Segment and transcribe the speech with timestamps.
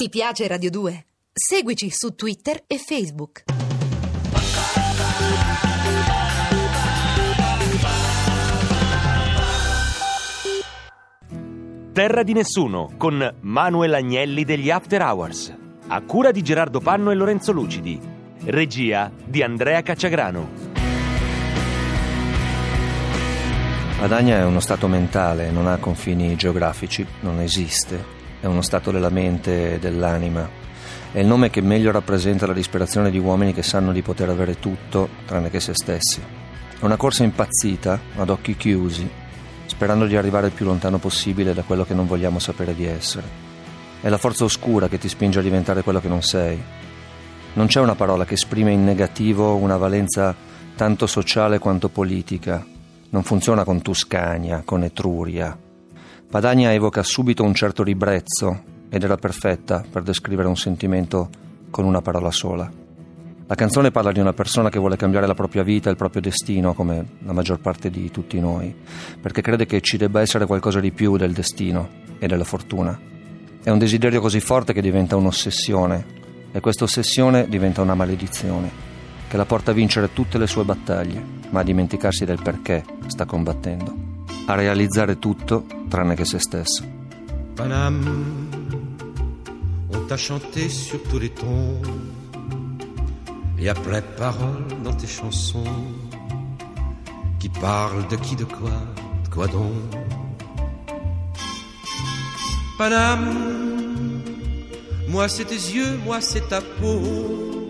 [0.00, 1.06] Ti piace Radio 2?
[1.32, 3.42] Seguici su Twitter e Facebook.
[11.92, 15.52] Terra di nessuno con Manuel Agnelli degli After Hours.
[15.88, 18.00] A cura di Gerardo Panno e Lorenzo Lucidi.
[18.44, 20.48] Regia di Andrea Cacciagrano.
[23.98, 29.10] Padania è uno stato mentale, non ha confini geografici, non esiste è uno stato della
[29.10, 30.48] mente e dell'anima.
[31.10, 34.58] È il nome che meglio rappresenta la disperazione di uomini che sanno di poter avere
[34.60, 36.20] tutto tranne che se stessi.
[36.78, 39.08] È una corsa impazzita, ad occhi chiusi,
[39.66, 43.46] sperando di arrivare il più lontano possibile da quello che non vogliamo sapere di essere.
[44.00, 46.62] È la forza oscura che ti spinge a diventare quello che non sei.
[47.54, 50.34] Non c'è una parola che esprime in negativo una valenza
[50.76, 52.64] tanto sociale quanto politica.
[53.10, 55.58] Non funziona con Tuscania, con Etruria,
[56.30, 61.30] Padania evoca subito un certo ribrezzo ed era perfetta per descrivere un sentimento
[61.70, 62.70] con una parola sola.
[63.46, 66.20] La canzone parla di una persona che vuole cambiare la propria vita e il proprio
[66.20, 68.76] destino, come la maggior parte di tutti noi,
[69.18, 73.00] perché crede che ci debba essere qualcosa di più del destino e della fortuna.
[73.62, 76.04] È un desiderio così forte che diventa un'ossessione
[76.52, 78.70] e questa ossessione diventa una maledizione,
[79.28, 83.24] che la porta a vincere tutte le sue battaglie, ma a dimenticarsi del perché sta
[83.24, 84.07] combattendo
[84.50, 86.82] a realizzare tutto tranne che se stesso.
[87.54, 88.10] Paname,
[89.88, 91.82] on t'a chanté sur tous les tons,
[93.58, 95.64] et après parole dans tes chansons,
[97.38, 98.70] qui parlent de qui, de quoi,
[99.24, 99.74] de quoi donc?
[102.78, 104.22] Paname,
[105.08, 107.68] moi c'est tes yeux, moi c'est ta peau,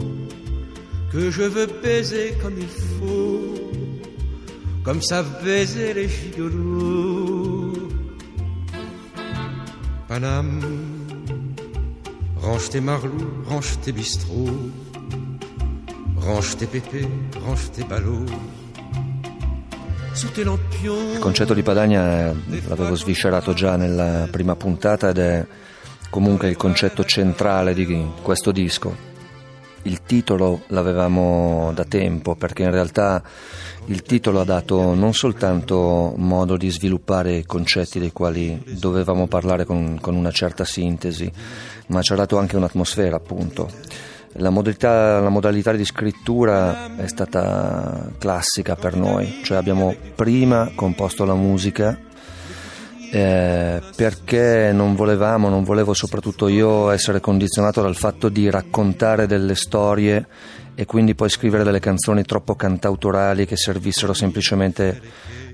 [1.10, 3.54] que je veux baiser comme il faut
[4.88, 7.74] comme savent baiser les gigolos.
[10.08, 10.62] Paname,
[12.40, 14.70] range tes marlous, range tes bistrots,
[16.16, 17.06] range tes pépés,
[17.44, 18.32] range tes ballots.
[20.32, 22.34] Il concetto di Padania
[22.66, 25.46] l'avevo sviscerato già nella prima puntata ed è
[26.08, 29.07] comunque il concetto centrale di questo disco.
[29.82, 33.22] Il titolo l'avevamo da tempo perché in realtà
[33.86, 39.98] il titolo ha dato non soltanto modo di sviluppare concetti dei quali dovevamo parlare con,
[40.00, 41.30] con una certa sintesi,
[41.86, 43.70] ma ci ha dato anche un'atmosfera, appunto.
[44.32, 51.24] La modalità, la modalità, di scrittura è stata classica per noi, cioè abbiamo prima composto
[51.24, 51.98] la musica
[53.10, 59.54] eh, perché non volevamo, non volevo soprattutto io essere condizionato dal fatto di raccontare delle
[59.54, 60.26] storie
[60.74, 65.00] e quindi poi scrivere delle canzoni troppo cantautorali che servissero semplicemente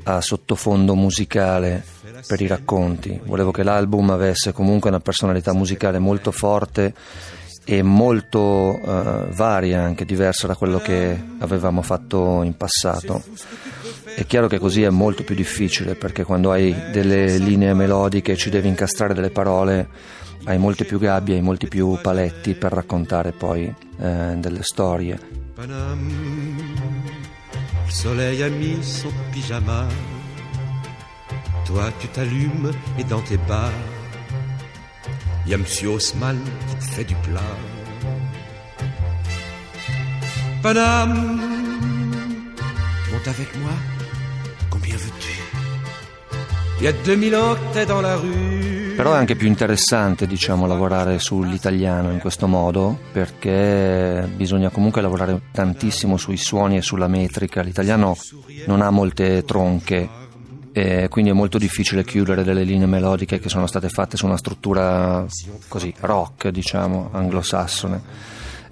[0.05, 1.83] a sottofondo musicale
[2.27, 3.21] per i racconti.
[3.25, 6.93] Volevo che l'album avesse comunque una personalità musicale molto forte
[7.65, 13.23] e molto uh, varia, anche diversa da quello che avevamo fatto in passato.
[14.17, 18.51] È chiaro che così è molto più difficile perché quando hai delle linee melodiche ci
[18.51, 19.89] devi incastrare delle parole
[20.45, 23.65] hai molte più gabbie, hai molti più paletti per raccontare poi
[23.99, 25.19] eh, delle storie.
[25.55, 26.11] Panam,
[27.87, 29.87] il soleil a mis son pyjama,
[31.65, 33.73] toi tu t'allumes et dans tes bars,
[35.47, 36.39] y a Monsieur Haussmann
[36.69, 37.41] qui te fait du plat.
[40.63, 41.41] Panam,
[43.13, 43.73] monte avec moi,
[44.75, 45.35] combien veux-tu?
[46.79, 48.95] Il y a 2000 ans que t'es dans la rue.
[48.97, 55.41] Però è anche più interessante, diciamo, lavorare sull'italiano in questo modo, perché bisogna comunque lavorare
[55.53, 57.63] tantissimo sui suoni e sulla metrica.
[57.63, 58.17] L'italiano
[58.67, 60.09] non ha molte tronche,
[60.73, 64.37] e quindi è molto difficile chiudere delle linee melodiche che sono state fatte su una
[64.37, 65.25] struttura
[65.69, 68.03] così rock, diciamo, anglosassone.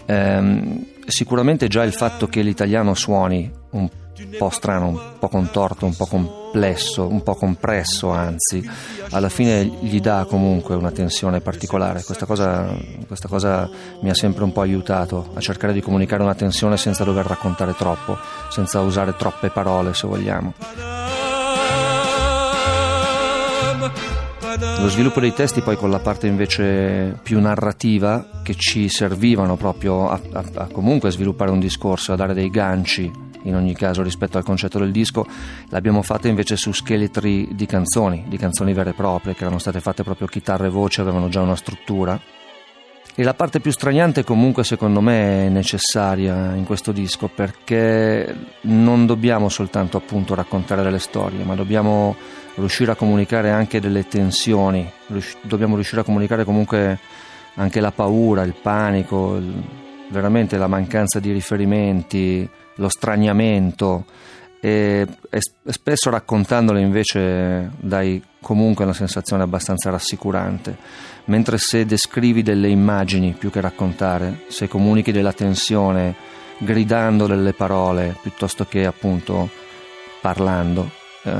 [0.07, 3.89] Ehm, sicuramente già il fatto che l'italiano suoni un
[4.37, 8.69] po' strano, un po' contorto, un po' complesso, un po' compresso anzi,
[9.11, 12.03] alla fine gli dà comunque una tensione particolare.
[12.03, 12.75] Questa cosa,
[13.07, 13.69] questa cosa
[14.01, 17.75] mi ha sempre un po' aiutato a cercare di comunicare una tensione senza dover raccontare
[17.75, 18.19] troppo,
[18.51, 20.55] senza usare troppe parole se vogliamo.
[24.79, 30.11] Lo sviluppo dei testi poi con la parte invece più narrativa che ci servivano proprio
[30.11, 34.39] a, a, a comunque sviluppare un discorso, a dare dei ganci in ogni caso rispetto
[34.39, 35.27] al concetto del disco,
[35.69, 39.81] l'abbiamo fatta invece su scheletri di canzoni, di canzoni vere e proprie, che erano state
[39.81, 42.21] fatte proprio chitarra e voce, avevano già una struttura.
[43.15, 49.05] E la parte più straniante comunque secondo me è necessaria in questo disco perché non
[49.05, 52.17] dobbiamo soltanto appunto raccontare delle storie, ma dobbiamo
[52.55, 54.91] riuscire a comunicare anche delle tensioni,
[55.43, 56.99] dobbiamo riuscire a comunicare comunque
[57.57, 59.39] anche la paura, il panico,
[60.13, 64.05] veramente la mancanza di riferimenti, lo straniamento
[64.61, 65.09] e,
[65.65, 70.77] spesso raccontandole invece dai comunque una sensazione abbastanza rassicurante,
[71.25, 76.15] mentre se descrivi delle immagini più che raccontare, se comunichi della tensione
[76.59, 79.51] gridando delle parole piuttosto che appunto
[80.21, 80.89] parlando
[81.25, 81.33] eh,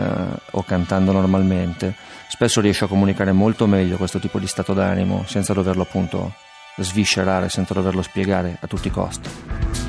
[0.51, 1.95] o cantando normalmente,
[2.29, 6.33] spesso riesci a comunicare molto meglio questo tipo di stato d'animo senza doverlo appunto
[6.79, 9.29] sviscerare, senza doverlo spiegare a tutti i costi.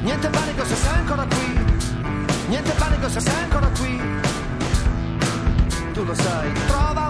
[0.02, 1.54] Niente panico se sei ancora qui
[2.54, 4.00] Niente panico se sei ancora qui.
[5.94, 7.03] Tu lo sai, trova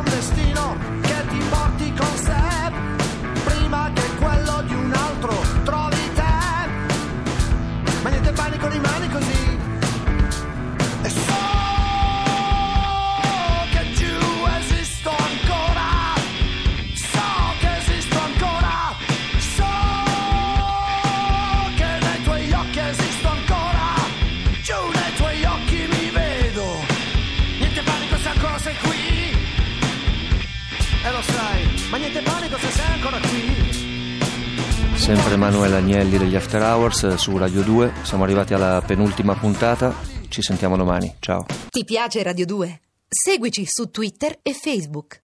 [35.03, 39.93] Sempre Emanuele Agnelli degli After Hours su Radio 2, siamo arrivati alla penultima puntata,
[40.29, 41.45] ci sentiamo domani, ciao.
[41.69, 42.81] Ti piace Radio 2?
[43.09, 45.19] Seguici su Twitter e Facebook.